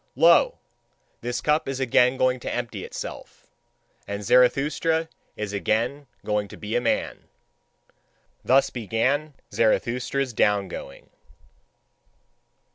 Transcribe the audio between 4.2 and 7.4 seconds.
Zarathustra is again going to be a man.